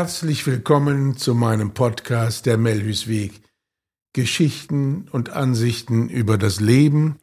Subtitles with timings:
[0.00, 3.32] Herzlich willkommen zu meinem Podcast Der Melhusweg.
[4.12, 7.16] Geschichten und Ansichten über das Leben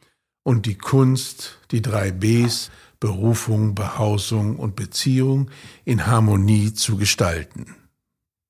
[0.44, 5.50] und die Kunst, die drei Bs, Berufung, Behausung und Beziehung
[5.86, 7.78] in Harmonie zu gestalten.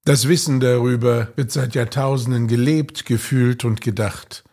[0.06, 4.44] Das Wissen darüber wird seit Jahrtausenden gelebt, gefühlt und gedacht.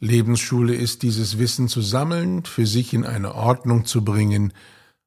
[0.00, 4.52] Lebensschule ist dieses Wissen zu sammeln, für sich in eine Ordnung zu bringen,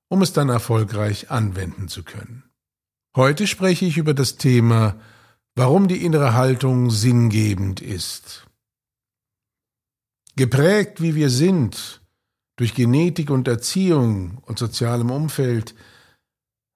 [0.07, 2.48] um es dann erfolgreich anwenden zu können.
[3.15, 4.99] Heute spreche ich über das Thema,
[5.55, 8.45] warum die innere Haltung sinngebend ist.
[10.35, 12.01] Geprägt wie wir sind
[12.59, 15.75] durch Genetik und Erziehung und sozialem Umfeld,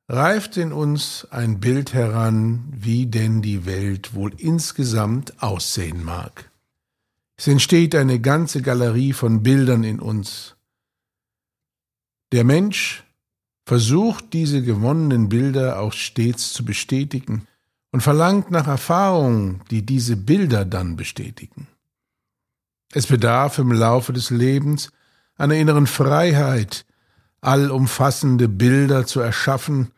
[0.08, 6.50] reift in uns ein Bild heran, wie denn die Welt wohl insgesamt aussehen mag.
[7.36, 10.56] Es entsteht eine ganze Galerie von Bildern in uns.
[12.32, 13.04] Der Mensch
[13.66, 17.48] versucht diese gewonnenen Bilder auch stets zu bestätigen
[17.92, 21.68] und verlangt nach Erfahrungen, die diese Bilder dann bestätigen.
[22.92, 24.92] Es bedarf im Laufe des Lebens
[25.36, 26.86] einer inneren Freiheit,
[27.42, 29.92] allumfassende Bilder zu erschaffen,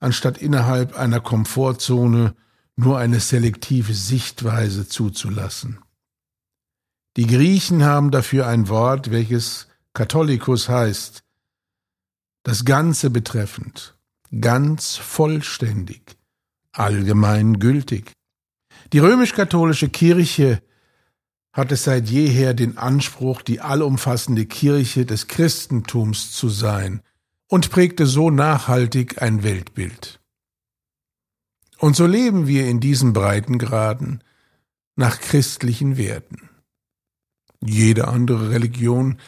[0.00, 2.34] anstatt innerhalb einer Komfortzone
[2.76, 5.78] nur eine selektive Sichtweise zuzulassen.
[7.16, 11.22] Die Griechen haben dafür ein Wort, welches Katholicus heißt,
[12.42, 13.96] das Ganze betreffend,
[14.40, 16.16] ganz vollständig,
[16.72, 18.12] allgemein gültig.
[18.92, 20.62] Die römisch-katholische Kirche
[21.52, 27.02] hat es seit jeher den Anspruch, die allumfassende Kirche des Christentums zu sein
[27.48, 30.18] und prägte so nachhaltig ein Weltbild.
[31.78, 34.24] Und so leben wir in diesen Breitengraden
[34.96, 36.48] nach christlichen Werten.
[37.60, 39.18] Jede andere Religion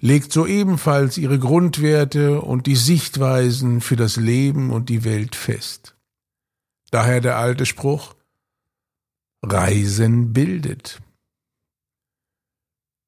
[0.00, 5.94] legt so ebenfalls ihre Grundwerte und die Sichtweisen für das Leben und die Welt fest.
[6.90, 8.14] Daher der alte Spruch
[9.42, 11.00] Reisen bildet.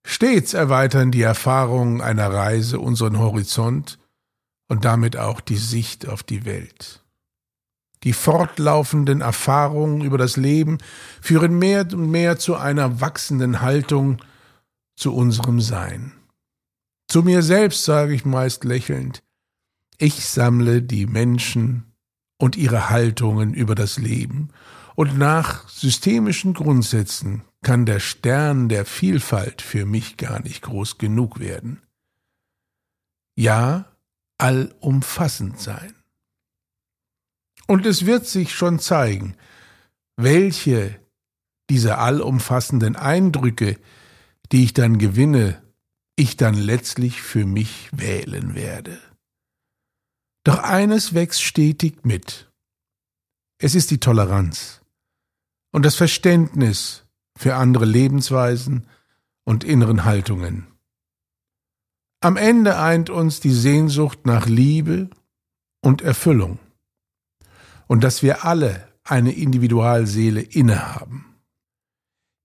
[0.05, 3.99] Stets erweitern die Erfahrungen einer Reise unseren Horizont
[4.69, 7.03] und damit auch die Sicht auf die Welt.
[8.03, 10.79] Die fortlaufenden Erfahrungen über das Leben
[11.21, 14.19] führen mehr und mehr zu einer wachsenden Haltung
[14.97, 16.13] zu unserem Sein.
[17.13, 19.23] Zu mir selbst sage ich meist lächelnd,
[19.99, 21.93] ich sammle die Menschen
[22.39, 24.49] und ihre Haltungen über das Leben,
[24.95, 31.39] und nach systemischen Grundsätzen kann der Stern der Vielfalt für mich gar nicht groß genug
[31.39, 31.83] werden.
[33.37, 33.95] Ja,
[34.39, 35.93] allumfassend sein.
[37.67, 39.37] Und es wird sich schon zeigen,
[40.17, 40.99] welche
[41.69, 43.79] dieser allumfassenden Eindrücke,
[44.51, 45.62] die ich dann gewinne,
[46.17, 49.01] ich dann letztlich für mich wählen werde.
[50.45, 52.51] Doch eines wächst stetig mit.
[53.59, 54.81] Es ist die Toleranz
[55.73, 57.07] und das Verständnis
[57.37, 58.87] für andere Lebensweisen
[59.45, 60.67] und inneren Haltungen.
[62.21, 65.11] Am Ende eint uns die Sehnsucht nach Liebe
[65.81, 66.59] und Erfüllung
[67.87, 71.37] und dass wir alle eine Individualseele innehaben.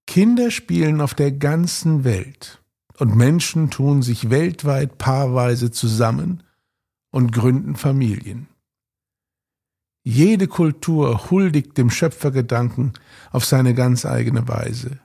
[0.08, 2.64] Kinder spielen auf der ganzen Welt
[3.00, 6.44] und Menschen tun sich weltweit paarweise zusammen
[7.12, 8.48] und gründen Familien.
[10.04, 12.94] Jede Kultur huldigt dem Schöpfergedanken
[13.32, 15.00] auf seine ganz eigene Weise.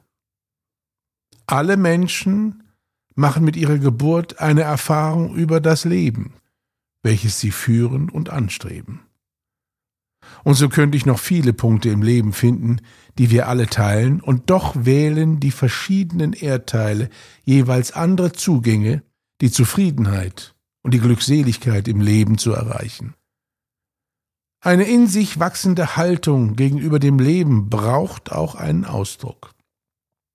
[1.47, 2.63] Alle Menschen
[3.15, 6.35] machen mit ihrer Geburt eine Erfahrung über das Leben,
[7.03, 9.01] welches sie führen und anstreben.
[10.45, 12.79] Und so könnte ich noch viele Punkte im Leben finden,
[13.19, 17.09] die wir alle teilen, und doch wählen die verschiedenen Erdteile
[17.45, 19.03] jeweils andere Zugänge,
[19.41, 23.15] die Zufriedenheit und die Glückseligkeit im Leben zu erreichen.
[24.61, 29.55] Eine in sich wachsende Haltung gegenüber dem Leben braucht auch einen Ausdruck.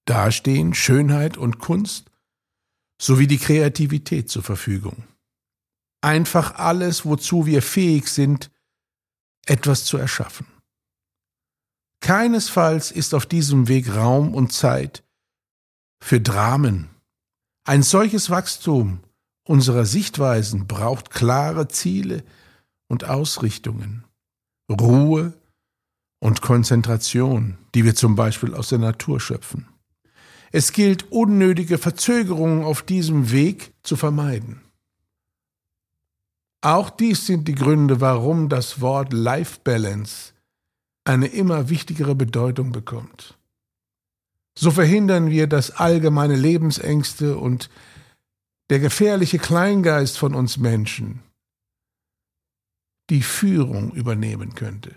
[0.05, 2.11] Da stehen Schönheit und Kunst
[3.01, 5.03] sowie die Kreativität zur Verfügung.
[6.01, 8.51] Einfach alles, wozu wir fähig sind,
[9.49, 10.45] etwas zu erschaffen.
[12.01, 15.03] Keinesfalls ist auf diesem Weg Raum und Zeit
[15.99, 16.89] für Dramen.
[17.65, 18.99] Ein solches Wachstum
[19.47, 22.23] unserer Sichtweisen braucht klare Ziele
[22.87, 24.05] und Ausrichtungen,
[24.69, 25.33] Ruhe
[26.19, 29.67] und Konzentration, die wir zum Beispiel aus der Natur schöpfen.
[30.51, 34.61] Es gilt, unnötige Verzögerungen auf diesem Weg zu vermeiden.
[36.67, 40.33] Auch dies sind die Gründe, warum das Wort Life Balance
[41.05, 43.37] eine immer wichtigere Bedeutung bekommt.
[44.59, 47.69] So verhindern wir, dass allgemeine Lebensängste und
[48.69, 51.23] der gefährliche Kleingeist von uns Menschen
[53.09, 54.93] die Führung übernehmen könnte.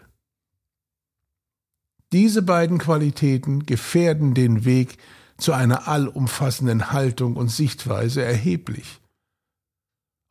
[2.11, 4.99] Diese beiden Qualitäten gefährden den Weg
[5.39, 9.01] zu einer allumfassenden Haltung und Sichtweise erheblich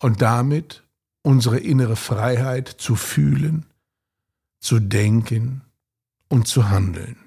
[0.02, 0.84] und damit
[1.22, 3.66] unsere innere Freiheit zu fühlen,
[4.60, 5.62] zu denken
[6.28, 7.18] und zu handeln.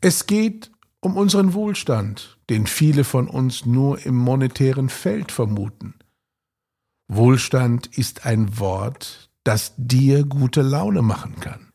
[0.00, 0.70] Es geht
[1.00, 5.94] um unseren Wohlstand, den viele von uns nur im monetären Feld vermuten.
[7.08, 11.72] Wohlstand ist ein Wort, das dir gute Laune machen kann.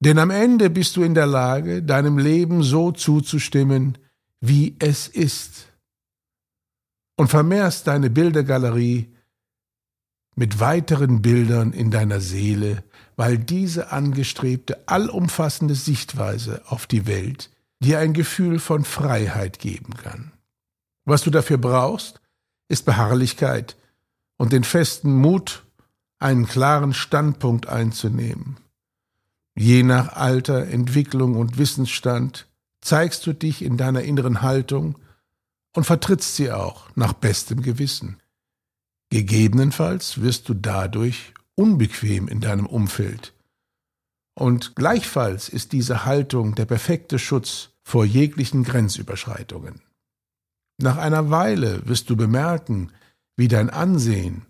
[0.00, 3.98] Denn am Ende bist du in der Lage, deinem Leben so zuzustimmen,
[4.40, 5.68] wie es ist.
[7.16, 9.11] Und vermehrst deine Bildergalerie
[10.34, 12.82] mit weiteren Bildern in deiner Seele,
[13.16, 17.50] weil diese angestrebte allumfassende Sichtweise auf die Welt
[17.80, 20.32] dir ein Gefühl von Freiheit geben kann.
[21.04, 22.20] Was du dafür brauchst,
[22.68, 23.76] ist Beharrlichkeit
[24.36, 25.64] und den festen Mut,
[26.18, 28.56] einen klaren Standpunkt einzunehmen.
[29.54, 32.46] Je nach Alter, Entwicklung und Wissensstand
[32.80, 34.98] zeigst du dich in deiner inneren Haltung
[35.74, 38.21] und vertrittst sie auch nach bestem Gewissen.
[39.12, 43.34] Gegebenenfalls wirst du dadurch unbequem in deinem Umfeld.
[44.34, 49.82] Und gleichfalls ist diese Haltung der perfekte Schutz vor jeglichen Grenzüberschreitungen.
[50.78, 52.90] Nach einer Weile wirst du bemerken,
[53.36, 54.46] wie dein Ansehen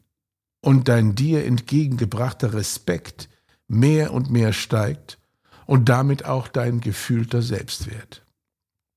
[0.65, 3.29] und dein dir entgegengebrachter Respekt
[3.67, 5.19] mehr und mehr steigt
[5.67, 8.25] und damit auch dein gefühlter Selbstwert.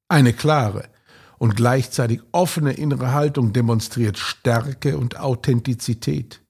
[0.10, 0.88] Eine klare
[1.38, 6.42] und gleichzeitig offene innere Haltung demonstriert Stärke und Authentizität.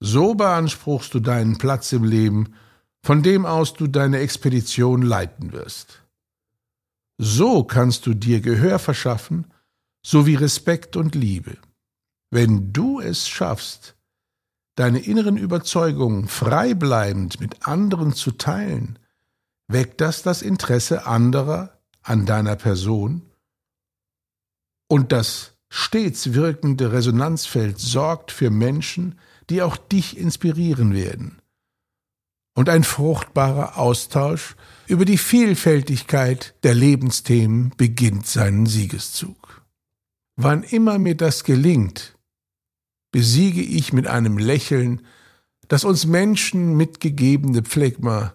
[0.00, 2.54] So beanspruchst du deinen Platz im Leben,
[3.04, 6.02] von dem aus du deine Expedition leiten wirst.
[7.18, 9.46] So kannst du dir Gehör verschaffen,
[10.04, 11.56] sowie Respekt und Liebe.
[12.30, 13.94] Wenn du es schaffst,
[14.74, 18.98] deine inneren Überzeugungen freibleibend mit anderen zu teilen,
[19.68, 23.22] weckt das das Interesse anderer an deiner Person
[24.92, 29.18] und das stets wirkende Resonanzfeld sorgt für Menschen,
[29.48, 31.40] die auch dich inspirieren werden.
[32.54, 34.54] Und ein fruchtbarer Austausch
[34.86, 39.62] über die Vielfältigkeit der Lebensthemen beginnt seinen Siegeszug.
[40.36, 42.18] Wann immer mir das gelingt,
[43.12, 45.00] besiege ich mit einem Lächeln
[45.68, 48.34] das uns Menschen mitgegebene Pflegma,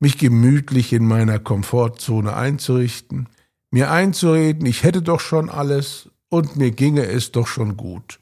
[0.00, 3.28] mich gemütlich in meiner Komfortzone einzurichten,
[3.72, 8.20] mir einzureden, ich hätte doch schon alles und mir ginge es doch schon gut.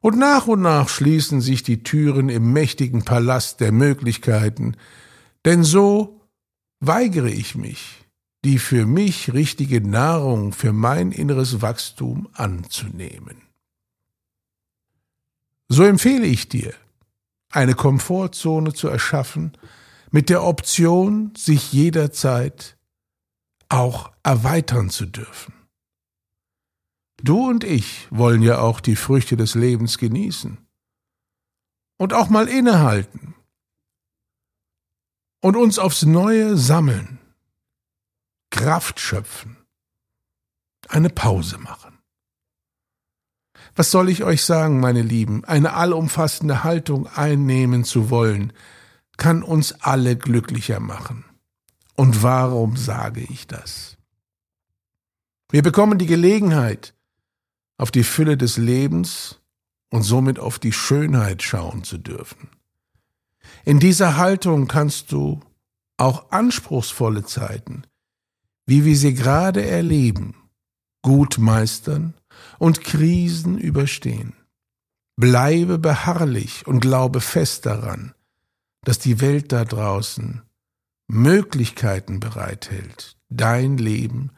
[0.00, 4.76] Und nach und nach schließen sich die Türen im mächtigen Palast der Möglichkeiten,
[5.44, 6.20] denn so
[6.78, 8.04] weigere ich mich,
[8.44, 13.42] die für mich richtige Nahrung für mein inneres Wachstum anzunehmen.
[15.68, 16.74] So empfehle ich dir,
[17.50, 19.52] eine Komfortzone zu erschaffen,
[20.10, 22.75] mit der Option, sich jederzeit
[23.68, 25.54] auch erweitern zu dürfen.
[27.22, 30.58] Du und ich wollen ja auch die Früchte des Lebens genießen
[31.98, 33.34] und auch mal innehalten
[35.40, 37.18] und uns aufs Neue sammeln,
[38.50, 39.56] Kraft schöpfen,
[40.88, 41.98] eine Pause machen.
[43.76, 45.44] Was soll ich euch sagen, meine Lieben?
[45.44, 48.54] Eine allumfassende Haltung einnehmen zu wollen,
[49.18, 51.25] kann uns alle glücklicher machen.
[51.96, 53.96] Und warum sage ich das?
[55.50, 56.94] Wir bekommen die Gelegenheit,
[57.78, 59.40] auf die Fülle des Lebens
[59.90, 62.48] und somit auf die Schönheit schauen zu dürfen.
[63.64, 65.40] In dieser Haltung kannst du
[65.96, 67.82] auch anspruchsvolle Zeiten,
[68.66, 70.34] wie wir sie gerade erleben,
[71.02, 72.14] gut meistern
[72.58, 74.34] und Krisen überstehen.
[75.16, 78.14] Bleibe beharrlich und glaube fest daran,
[78.82, 80.42] dass die Welt da draußen
[81.08, 84.30] Möglichkeiten bereithält, dein Leben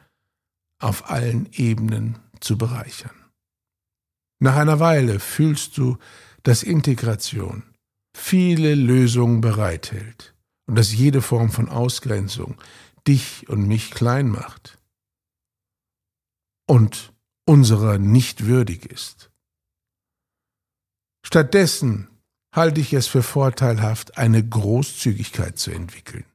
[0.79, 3.15] auf allen Ebenen zu bereichern.
[4.41, 5.97] Nach einer Weile fühlst du,
[6.43, 7.63] dass Integration
[8.15, 10.35] viele Lösungen bereithält
[10.67, 12.57] und dass jede Form von Ausgrenzung
[13.07, 14.79] dich und mich klein macht
[16.67, 17.13] und
[17.45, 19.31] unserer nicht würdig ist.
[21.25, 22.07] Stattdessen
[22.53, 26.25] halte ich es für vorteilhaft, eine Großzügigkeit zu entwickeln,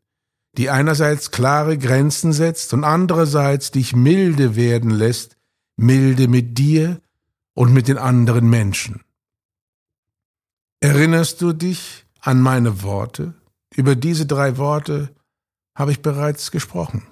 [0.57, 5.37] die einerseits klare Grenzen setzt und andererseits dich milde werden lässt,
[5.77, 7.01] milde mit dir
[7.55, 9.03] und mit den anderen Menschen.
[10.81, 13.35] Erinnerst du dich an meine Worte?
[13.75, 15.15] Über diese drei Worte
[15.75, 17.07] habe ich bereits gesprochen.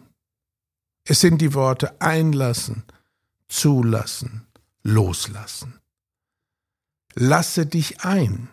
[1.04, 2.84] Es sind die Worte einlassen,
[3.48, 4.46] zulassen,
[4.82, 5.80] loslassen.
[7.14, 8.48] Lasse dich ein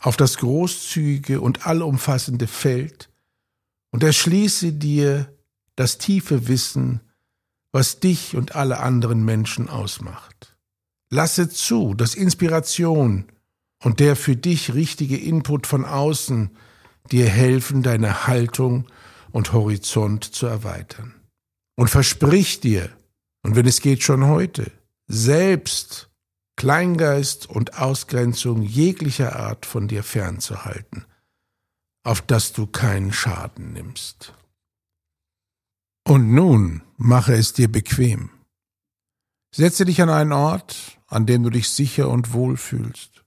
[0.00, 3.11] auf das großzügige und allumfassende Feld
[3.92, 5.32] und erschließe dir
[5.76, 7.00] das tiefe Wissen,
[7.70, 10.56] was dich und alle anderen Menschen ausmacht.
[11.10, 13.26] Lasse zu, dass Inspiration
[13.82, 16.50] und der für dich richtige Input von außen
[17.10, 18.86] dir helfen, deine Haltung
[19.30, 21.14] und Horizont zu erweitern.
[21.76, 22.90] Und versprich dir,
[23.42, 24.70] und wenn es geht schon heute,
[25.06, 26.10] selbst
[26.56, 31.06] Kleingeist und Ausgrenzung jeglicher Art von dir fernzuhalten,
[32.04, 34.34] auf dass du keinen Schaden nimmst.
[36.06, 38.30] Und nun mache es dir bequem.
[39.54, 43.24] Setze dich an einen Ort, an dem du dich sicher und wohl fühlst.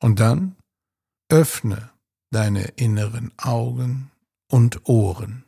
[0.00, 0.56] Und dann
[1.28, 1.90] öffne
[2.30, 4.10] deine inneren Augen
[4.50, 5.44] und Ohren.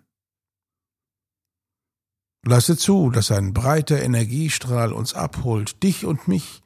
[2.44, 6.62] Lasse zu, dass ein breiter Energiestrahl uns abholt, dich und mich,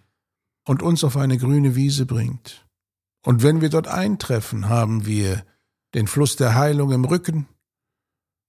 [0.66, 2.63] und uns auf eine grüne Wiese bringt.
[3.24, 5.44] Und wenn wir dort eintreffen, haben wir
[5.94, 7.48] den Fluss der Heilung im Rücken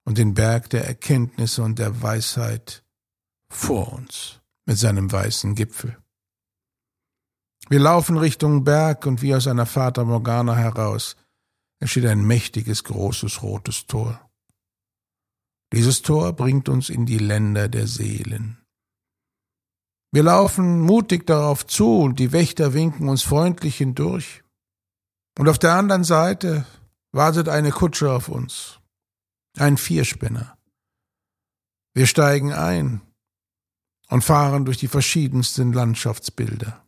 [0.06, 2.84] und den Berg der Erkenntnisse und der Weisheit
[3.50, 5.98] vor uns mit seinem weißen Gipfel.
[7.70, 11.16] Wir laufen Richtung Berg und wie aus einer Fata Morgana heraus
[11.80, 14.30] entsteht ein mächtiges, großes rotes Tor.
[15.74, 18.62] Dieses Tor bringt uns in die Länder der Seelen.
[20.12, 24.45] Wir laufen mutig darauf zu und die Wächter winken uns freundlich hindurch.
[25.38, 26.66] Und auf der anderen Seite
[27.12, 28.80] wartet eine Kutsche auf uns,
[29.58, 30.58] ein Vierspinner.
[31.94, 33.02] Wir steigen ein
[34.10, 36.86] und fahren durch die verschiedensten Landschaftsbilder.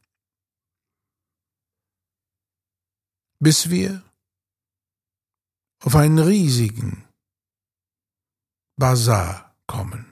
[3.39, 4.03] Bis wir
[5.83, 7.05] auf einen riesigen
[8.77, 10.11] Bazar kommen.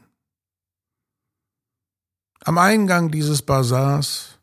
[2.41, 4.34] Am Eingang dieses Bazars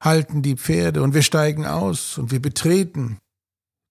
[0.00, 3.18] halten die Pferde und wir steigen aus und wir betreten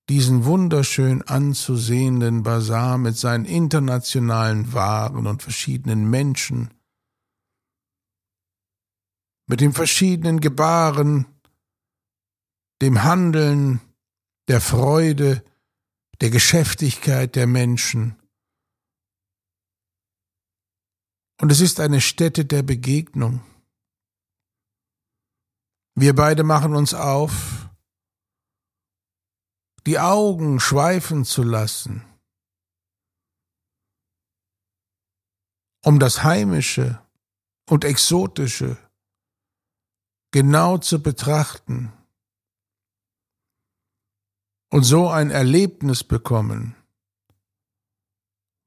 [0.10, 6.74] diesen wunderschön anzusehenden Bazar mit seinen internationalen Waren und verschiedenen Menschen,
[9.48, 11.26] mit dem verschiedenen Gebaren,
[12.82, 13.82] dem Handeln,
[14.48, 15.44] der Freude,
[16.22, 18.16] der Geschäftigkeit der Menschen.
[21.40, 23.42] Und es ist eine Stätte der Begegnung.
[26.00, 27.68] Wir beide machen uns auf,
[29.88, 32.06] die Augen schweifen zu lassen,
[35.84, 37.02] um das Heimische
[37.68, 38.78] und Exotische
[40.30, 41.92] genau zu betrachten
[44.70, 46.76] und so ein Erlebnis bekommen,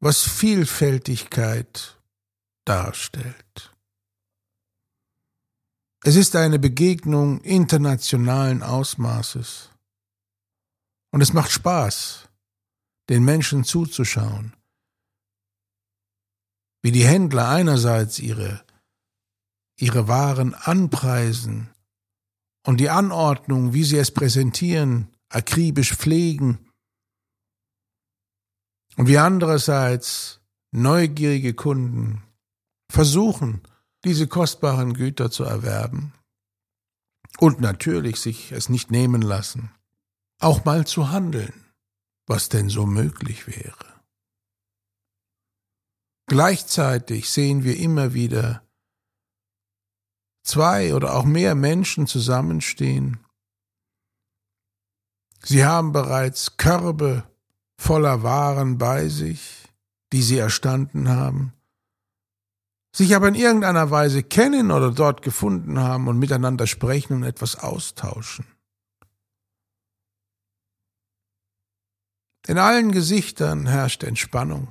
[0.00, 1.96] was Vielfältigkeit
[2.64, 3.72] darstellt.
[6.02, 9.70] Es ist eine Begegnung internationalen Ausmaßes.
[11.12, 12.28] Und es macht Spaß,
[13.10, 14.56] den Menschen zuzuschauen,
[16.82, 18.64] wie die Händler einerseits ihre,
[19.78, 21.68] ihre Waren anpreisen
[22.64, 26.70] und die Anordnung, wie sie es präsentieren, akribisch pflegen
[28.96, 30.40] und wie andererseits
[30.70, 32.22] neugierige Kunden
[32.90, 33.62] versuchen,
[34.04, 36.12] diese kostbaren Güter zu erwerben
[37.38, 39.72] und natürlich sich es nicht nehmen lassen,
[40.40, 41.66] auch mal zu handeln,
[42.26, 44.00] was denn so möglich wäre.
[46.26, 48.62] Gleichzeitig sehen wir immer wieder
[50.44, 53.24] zwei oder auch mehr Menschen zusammenstehen,
[55.42, 57.24] Sie haben bereits Körbe
[57.78, 59.68] voller Waren bei sich,
[60.12, 61.54] die sie erstanden haben,
[62.92, 67.56] sich aber in irgendeiner Weise kennen oder dort gefunden haben und miteinander sprechen und etwas
[67.56, 68.46] austauschen.
[72.46, 74.68] In allen Gesichtern herrscht Entspannung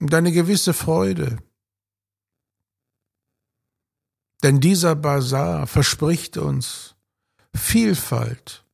[0.00, 1.38] und eine gewisse Freude.
[4.42, 6.94] Denn dieser Bazar verspricht uns,
[7.54, 8.64] Vielfalt.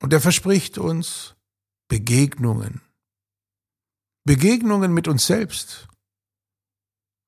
[0.00, 1.36] Und er verspricht uns
[1.88, 2.85] Begegnungen.
[4.26, 5.86] Begegnungen mit uns selbst.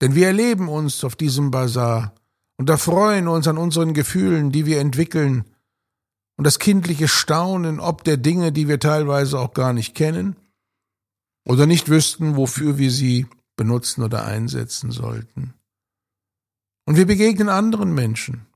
[0.00, 2.14] Denn wir erleben uns auf diesem Bazar
[2.58, 5.44] und erfreuen uns an unseren Gefühlen, die wir entwickeln,
[6.36, 10.36] und das kindliche Staunen ob der Dinge, die wir teilweise auch gar nicht kennen
[11.44, 13.26] oder nicht wüssten, wofür wir sie
[13.56, 15.54] benutzen oder einsetzen sollten.
[16.86, 18.46] Und wir begegnen anderen Menschen,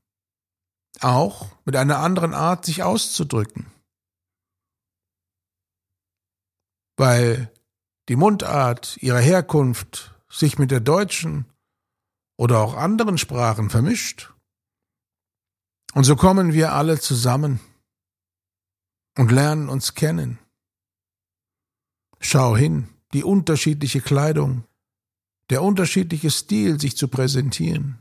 [1.01, 3.65] auch mit einer anderen Art sich auszudrücken.
[6.95, 7.52] Weil
[8.09, 11.45] die Mundart ihrer Herkunft sich mit der deutschen
[12.37, 14.33] oder auch anderen Sprachen vermischt.
[15.93, 17.59] Und so kommen wir alle zusammen
[19.17, 20.39] und lernen uns kennen.
[22.19, 24.65] Schau hin, die unterschiedliche Kleidung,
[25.49, 27.99] der unterschiedliche Stil, sich zu präsentieren.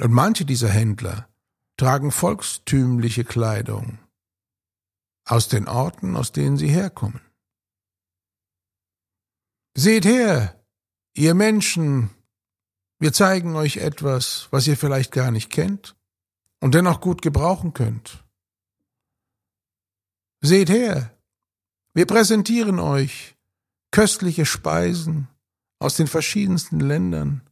[0.00, 1.28] Und manche dieser Händler
[1.76, 3.98] tragen volkstümliche Kleidung
[5.24, 7.20] aus den Orten, aus denen sie herkommen.
[9.74, 10.62] Seht her,
[11.14, 12.10] ihr Menschen,
[12.98, 15.96] wir zeigen euch etwas, was ihr vielleicht gar nicht kennt
[16.60, 18.22] und dennoch gut gebrauchen könnt.
[20.42, 21.16] Seht her,
[21.94, 23.36] wir präsentieren euch
[23.90, 25.28] köstliche Speisen
[25.78, 27.48] aus den verschiedensten Ländern.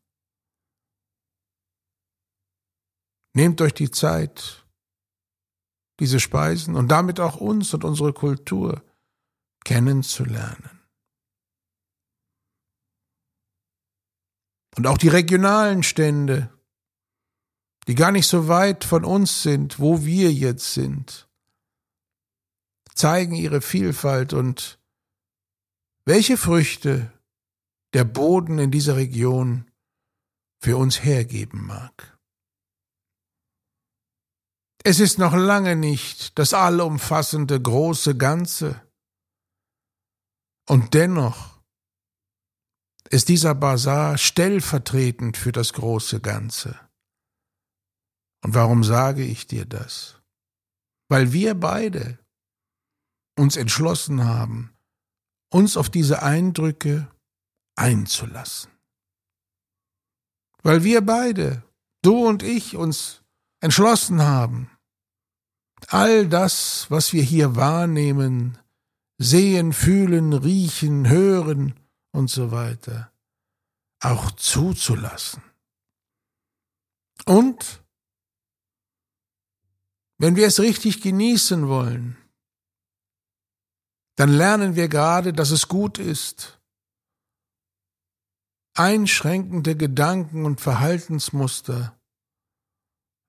[3.34, 4.66] Nehmt euch die Zeit,
[6.00, 8.82] diese Speisen und damit auch uns und unsere Kultur
[9.64, 10.79] kennenzulernen.
[14.76, 16.50] Und auch die regionalen Stände,
[17.88, 21.28] die gar nicht so weit von uns sind, wo wir jetzt sind,
[22.94, 24.78] zeigen ihre Vielfalt und
[26.04, 27.12] welche Früchte
[27.94, 29.70] der Boden in dieser Region
[30.60, 32.18] für uns hergeben mag.
[34.82, 38.80] Es ist noch lange nicht das allumfassende große Ganze.
[40.66, 41.59] Und dennoch
[43.10, 46.78] ist dieser Bazar stellvertretend für das große Ganze.
[48.42, 50.20] Und warum sage ich dir das?
[51.08, 52.18] Weil wir beide
[53.36, 54.72] uns entschlossen haben,
[55.50, 57.10] uns auf diese Eindrücke
[57.74, 58.70] einzulassen.
[60.62, 61.64] Weil wir beide,
[62.02, 63.22] du und ich, uns
[63.60, 64.70] entschlossen haben,
[65.88, 68.58] all das, was wir hier wahrnehmen,
[69.18, 71.74] sehen, fühlen, riechen, hören
[72.12, 73.12] und so weiter,
[74.00, 75.42] auch zuzulassen.
[77.26, 77.82] Und
[80.18, 82.16] wenn wir es richtig genießen wollen,
[84.16, 86.60] dann lernen wir gerade, dass es gut ist,
[88.74, 91.98] einschränkende Gedanken und Verhaltensmuster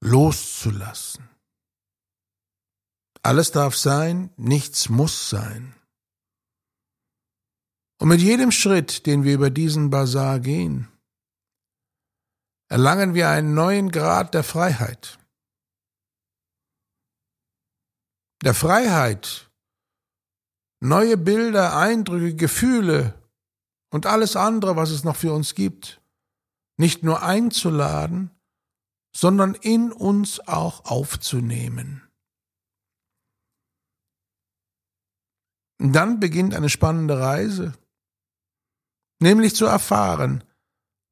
[0.02, 1.30] loszulassen.
[3.24, 5.76] Alles darf sein, nichts muss sein.
[8.02, 10.88] Und mit jedem Schritt, den wir über diesen Bazar gehen,
[12.68, 15.20] erlangen wir einen neuen Grad der Freiheit.
[18.44, 19.52] Der Freiheit,
[20.80, 23.14] neue Bilder, Eindrücke, Gefühle
[23.94, 26.02] und alles andere, was es noch für uns gibt,
[26.78, 28.32] nicht nur einzuladen,
[29.16, 32.02] sondern in uns auch aufzunehmen.
[35.80, 37.76] Und dann beginnt eine spannende Reise,
[39.22, 40.44] nämlich zu erfahren,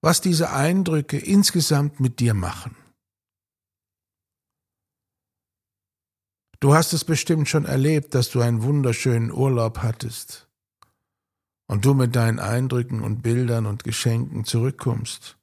[0.01, 2.75] was diese Eindrücke insgesamt mit dir machen.
[6.59, 10.49] Du hast es bestimmt schon erlebt, dass du einen wunderschönen Urlaub hattest
[11.67, 15.37] und du mit deinen Eindrücken und Bildern und Geschenken zurückkommst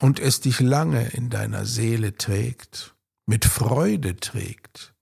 [0.00, 4.94] und es dich lange in deiner Seele trägt, mit Freude trägt,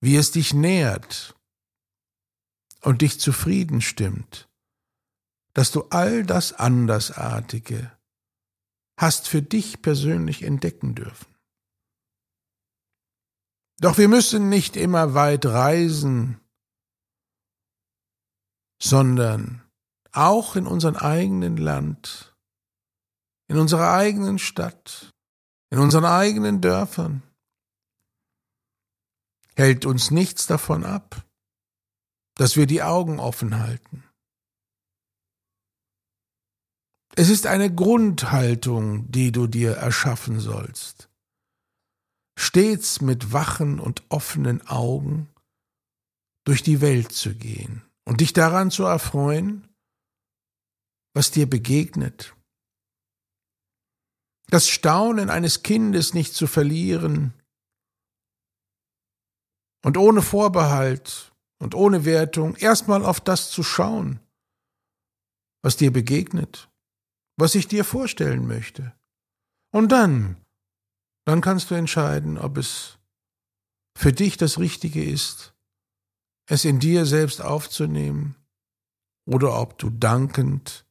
[0.00, 1.37] wie es dich nährt
[2.82, 4.48] und dich zufrieden stimmt,
[5.54, 7.92] dass du all das Andersartige
[8.96, 11.34] hast für dich persönlich entdecken dürfen.
[13.80, 16.40] Doch wir müssen nicht immer weit reisen,
[18.82, 19.62] sondern
[20.12, 22.36] auch in unserem eigenen Land,
[23.46, 25.14] in unserer eigenen Stadt,
[25.70, 27.22] in unseren eigenen Dörfern,
[29.54, 31.24] hält uns nichts davon ab,
[32.38, 34.04] dass wir die Augen offen halten.
[37.14, 41.08] Es ist eine Grundhaltung, die du dir erschaffen sollst
[42.38, 45.28] stets mit wachen und offenen Augen
[46.44, 49.68] durch die Welt zu gehen und dich daran zu erfreuen,
[51.14, 52.36] was dir begegnet.
[54.50, 57.34] Das Staunen eines Kindes nicht zu verlieren
[59.84, 64.20] und ohne Vorbehalt und ohne Wertung erstmal auf das zu schauen,
[65.62, 66.70] was dir begegnet,
[67.36, 68.94] was ich dir vorstellen möchte.
[69.70, 70.36] Und dann
[71.28, 72.96] dann kannst du entscheiden, ob es
[73.94, 75.52] für dich das Richtige ist,
[76.48, 78.34] es in dir selbst aufzunehmen
[79.26, 80.86] oder ob du dankend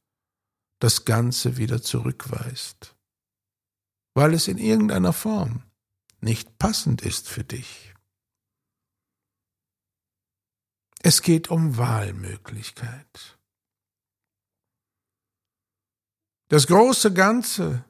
[0.78, 2.94] das Ganze wieder zurückweist,
[4.14, 5.64] weil es in irgendeiner Form
[6.20, 7.87] nicht passend ist für dich.
[11.08, 13.38] Es geht um Wahlmöglichkeit.
[16.48, 17.82] Das große Ganze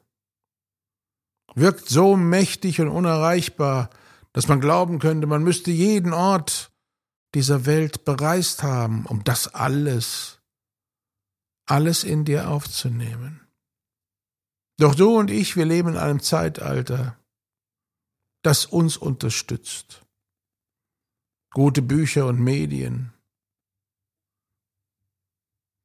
[1.53, 3.89] wirkt so mächtig und unerreichbar,
[4.31, 6.71] dass man glauben könnte, man müsste jeden Ort
[7.35, 10.39] dieser Welt bereist haben, um das alles,
[11.65, 13.45] alles in dir aufzunehmen.
[14.77, 17.19] Doch du und ich, wir leben in einem Zeitalter,
[18.43, 20.05] das uns unterstützt.
[21.51, 23.11] Gute Bücher und Medien,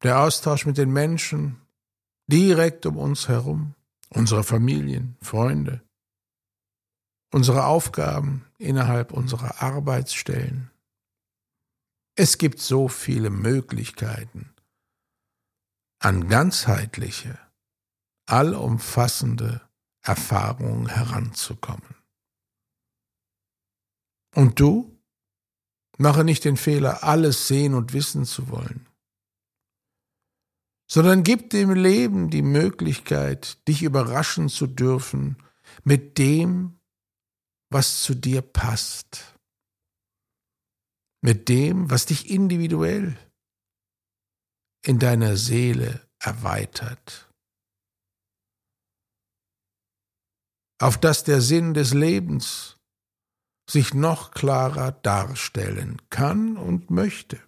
[0.03, 1.61] der Austausch mit den Menschen
[2.27, 3.74] direkt um uns herum,
[4.11, 5.83] unsere Familien, Freunde,
[7.33, 10.70] unsere Aufgaben innerhalb unserer Arbeitsstellen.
[12.14, 14.55] Es gibt so viele Möglichkeiten,
[15.98, 17.38] an ganzheitliche,
[18.27, 19.62] allumfassende
[20.03, 21.96] Erfahrungen heranzukommen.
[24.35, 24.93] Und du?
[25.96, 28.87] Mache nicht den Fehler, alles sehen und wissen zu wollen,
[30.90, 35.37] sondern gib dem Leben die Möglichkeit, dich überraschen zu dürfen
[35.85, 36.80] mit dem,
[37.70, 39.37] was zu dir passt,
[41.22, 43.16] mit dem, was dich individuell
[44.85, 47.28] in deiner Seele erweitert.
[50.85, 52.76] auf dass der Sinn des Lebens
[53.68, 57.40] sich noch klarer darstellen kann und möchte.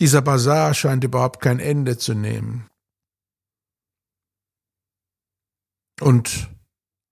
[0.00, 2.68] Dieser Bazar scheint überhaupt kein Ende zu nehmen.
[6.00, 6.48] Und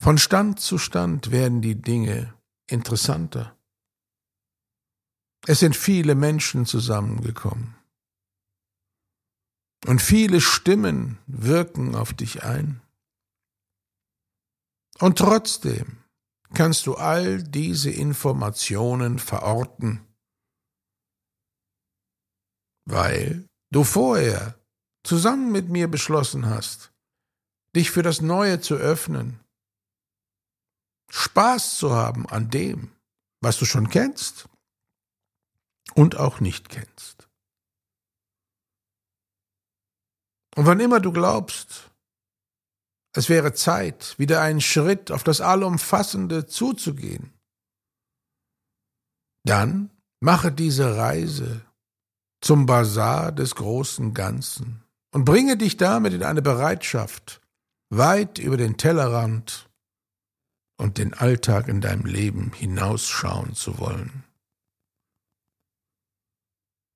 [0.00, 2.34] von Stand zu Stand werden die Dinge
[2.68, 3.56] interessanter.
[5.46, 7.74] Es sind viele Menschen zusammengekommen.
[9.86, 12.80] Und viele Stimmen wirken auf dich ein.
[14.98, 15.98] Und trotzdem
[16.54, 20.06] kannst du all diese Informationen verorten,
[22.84, 24.58] weil du vorher
[25.02, 26.92] zusammen mit mir beschlossen hast,
[27.74, 29.40] dich für das Neue zu öffnen,
[31.10, 32.90] Spaß zu haben an dem,
[33.40, 34.48] was du schon kennst
[35.94, 37.28] und auch nicht kennst.
[40.56, 41.85] Und wann immer du glaubst,
[43.16, 47.32] es wäre Zeit, wieder einen Schritt auf das Allumfassende zuzugehen.
[49.44, 51.62] Dann mache diese Reise
[52.40, 57.40] zum Bazar des großen Ganzen und bringe dich damit in eine Bereitschaft,
[57.88, 59.70] weit über den Tellerrand
[60.76, 64.24] und den Alltag in deinem Leben hinausschauen zu wollen.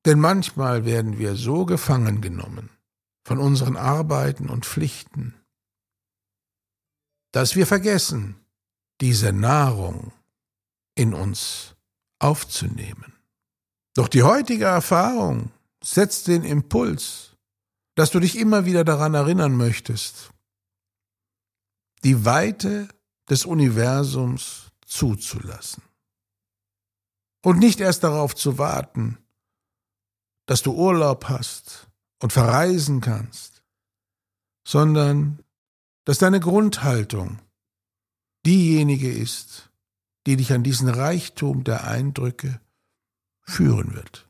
[0.06, 2.70] Denn manchmal werden wir so gefangen genommen
[3.24, 5.39] von unseren Arbeiten und Pflichten,
[7.32, 8.36] dass wir vergessen,
[9.00, 10.12] diese Nahrung
[10.94, 11.74] in uns
[12.18, 13.14] aufzunehmen.
[13.94, 15.50] Doch die heutige Erfahrung
[15.82, 17.36] setzt den Impuls,
[17.94, 20.30] dass du dich immer wieder daran erinnern möchtest,
[22.04, 22.88] die Weite
[23.28, 25.82] des Universums zuzulassen.
[27.42, 29.18] Und nicht erst darauf zu warten,
[30.46, 31.88] dass du Urlaub hast
[32.20, 33.62] und verreisen kannst,
[34.66, 35.42] sondern
[36.04, 37.40] dass deine Grundhaltung
[38.46, 39.70] diejenige ist,
[40.26, 42.60] die dich an diesen Reichtum der Eindrücke
[43.42, 44.28] führen wird.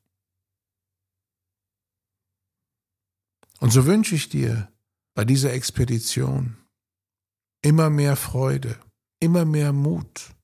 [3.61, 4.73] Und so wünsche ich dir
[5.15, 6.57] bei dieser Expedition
[7.63, 8.81] immer mehr Freude,
[9.21, 10.35] immer mehr Mut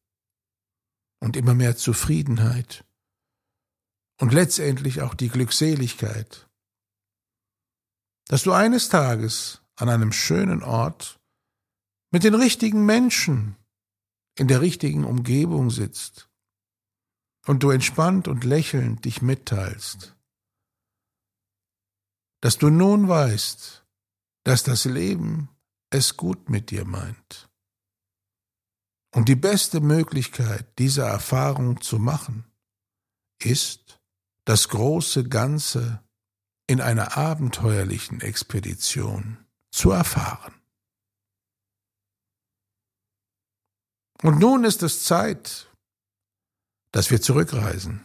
[1.21, 2.85] und immer mehr Zufriedenheit
[4.21, 6.49] und letztendlich auch die Glückseligkeit,
[8.29, 11.21] dass du eines Tages an einem schönen Ort
[12.11, 13.57] mit den richtigen Menschen
[14.39, 16.29] in der richtigen Umgebung sitzt
[17.47, 20.17] und du entspannt und lächelnd dich mitteilst,
[22.41, 23.87] dass du nun weißt,
[24.45, 25.49] dass das Leben
[25.91, 27.49] es gut mit dir meint.
[29.15, 32.45] Und die beste Möglichkeit, diese Erfahrung zu machen,
[33.43, 34.01] ist,
[34.45, 36.03] das große Ganze
[36.67, 39.46] in einer abenteuerlichen Expedition
[39.77, 40.55] zu erfahren.
[44.23, 45.71] Und nun ist es Zeit,
[46.93, 48.03] dass wir zurückreisen.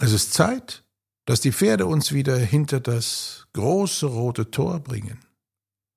[0.00, 0.82] Es ist Zeit,
[1.26, 5.20] dass die Pferde uns wieder hinter das große rote Tor bringen,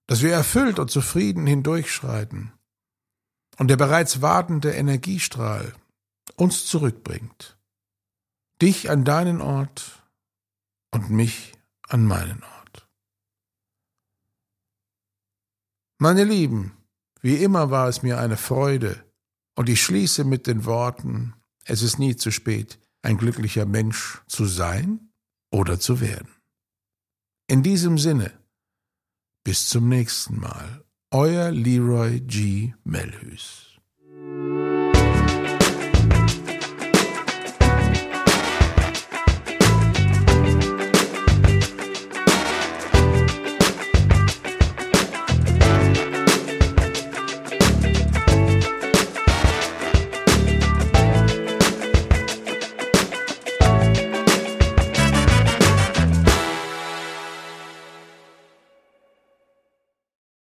[0.08, 2.52] dass wir erfüllt und zufrieden hindurchschreiten
[3.58, 5.74] und der bereits wartende Energiestrahl
[6.36, 7.58] uns zurückbringt,
[8.62, 10.04] dich an deinen Ort
[10.92, 11.54] und mich
[11.88, 12.59] an meinen Ort.
[16.02, 16.72] Meine Lieben,
[17.22, 19.04] wie immer war es mir eine Freude,
[19.58, 21.34] und ich schließe mit den Worten,
[21.66, 25.12] es ist nie zu spät, ein glücklicher Mensch zu sein
[25.52, 26.30] oder zu werden.
[27.48, 28.32] In diesem Sinne,
[29.44, 32.74] bis zum nächsten Mal, euer Leroy G.
[32.86, 33.78] Melhus.